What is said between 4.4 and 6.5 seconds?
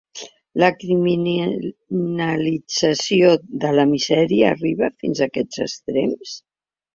arriba fins a aquests extrems?